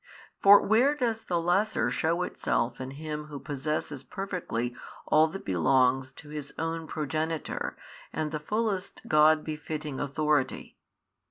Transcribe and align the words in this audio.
For 0.41 0.59
where 0.63 0.95
does 0.95 1.25
the 1.25 1.39
lesser 1.39 1.91
shew 1.91 2.23
itself 2.23 2.81
in 2.81 2.89
Him 2.97 3.25
who 3.25 3.37
possesses 3.39 4.03
perfectly 4.03 4.75
all 5.05 5.27
that 5.27 5.45
belongs 5.45 6.11
to 6.13 6.29
His 6.29 6.51
own 6.57 6.87
Progenitor 6.87 7.77
and 8.11 8.31
the 8.31 8.39
fullest 8.39 9.03
God 9.07 9.43
befitting 9.43 9.99
Authority? 9.99 10.75